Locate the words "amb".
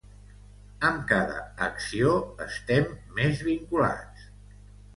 0.89-1.03